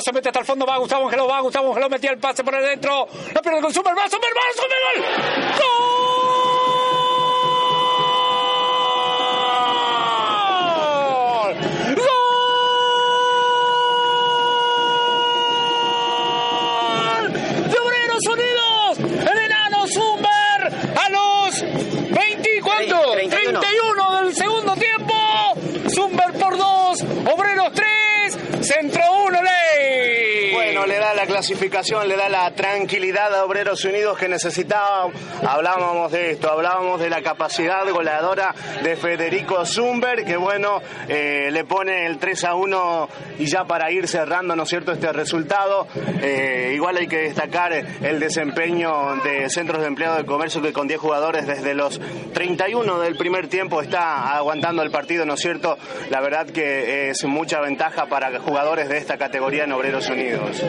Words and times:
Gustavo 0.00 0.12
se 0.12 0.12
mete 0.12 0.28
hasta 0.30 0.40
el 0.40 0.46
fondo, 0.46 0.64
va 0.64 0.78
Gustavo 0.78 1.04
Angeló, 1.04 1.28
va 1.28 1.40
Gustavo 1.40 1.68
Angeló, 1.68 1.90
metía 1.90 2.10
el 2.10 2.18
pase 2.18 2.42
por 2.42 2.54
adentro, 2.54 3.06
la 3.34 3.42
pierde 3.42 3.60
con 3.60 3.70
gol. 3.70 3.82
¡Gol! 3.82 4.04
¡Gol! 16.76 17.32
¡De 17.68 17.78
Obreros 17.78 18.26
Unidos! 18.26 18.98
El 19.30 19.38
enano 19.38 19.86
Zumber 19.86 20.72
a 20.96 21.10
los 21.10 21.60
20, 21.60 22.60
¿cuánto? 22.62 23.12
31. 23.12 23.60
31 23.60 24.22
del 24.22 24.34
segundo 24.34 24.74
tiempo. 24.76 25.14
Zumber 25.90 26.32
por 26.32 26.56
2, 26.56 27.04
Obreros 27.32 27.72
3, 27.74 28.66
Centro 28.66 29.02
1, 29.26 29.42
ley. 29.42 30.52
Bueno, 30.52 30.86
le 30.86 30.96
da 30.98 31.09
la 31.20 31.26
clasificación, 31.26 32.08
le 32.08 32.16
da 32.16 32.30
la 32.30 32.50
tranquilidad 32.54 33.34
a 33.34 33.44
Obreros 33.44 33.84
Unidos 33.84 34.16
que 34.16 34.26
necesitaba. 34.26 35.10
Hablábamos 35.46 36.10
de 36.12 36.30
esto, 36.30 36.50
hablábamos 36.50 36.98
de 36.98 37.10
la 37.10 37.20
capacidad 37.20 37.86
goleadora 37.90 38.54
de 38.82 38.96
Federico 38.96 39.66
Zumber, 39.66 40.24
que 40.24 40.38
bueno, 40.38 40.80
eh, 41.08 41.50
le 41.52 41.64
pone 41.64 42.06
el 42.06 42.16
3 42.16 42.44
a 42.44 42.54
1 42.54 43.08
y 43.38 43.44
ya 43.44 43.64
para 43.64 43.90
ir 43.90 44.08
cerrando, 44.08 44.56
¿no 44.56 44.62
es 44.62 44.70
cierto?, 44.70 44.92
este 44.92 45.12
resultado. 45.12 45.86
Eh, 46.22 46.72
igual 46.74 46.96
hay 46.96 47.06
que 47.06 47.18
destacar 47.18 47.74
el 47.74 48.18
desempeño 48.18 49.16
de 49.16 49.50
centros 49.50 49.82
de 49.82 49.88
empleado 49.88 50.16
de 50.16 50.24
comercio 50.24 50.62
que 50.62 50.72
con 50.72 50.88
10 50.88 51.00
jugadores 51.00 51.46
desde 51.46 51.74
los 51.74 52.00
31 52.32 52.98
del 52.98 53.16
primer 53.18 53.48
tiempo 53.48 53.82
está 53.82 54.34
aguantando 54.34 54.82
el 54.82 54.90
partido, 54.90 55.26
¿no 55.26 55.34
es 55.34 55.40
cierto? 55.40 55.76
La 56.08 56.22
verdad 56.22 56.46
que 56.46 57.10
es 57.10 57.22
mucha 57.24 57.60
ventaja 57.60 58.06
para 58.06 58.38
jugadores 58.40 58.88
de 58.88 58.96
esta 58.96 59.18
categoría 59.18 59.64
en 59.64 59.72
Obreros 59.72 60.08
Unidos. 60.08 60.62